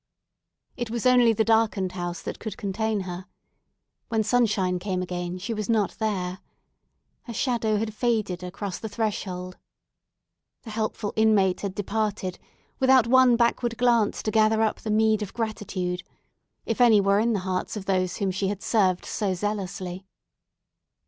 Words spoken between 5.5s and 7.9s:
was not there. Her shadow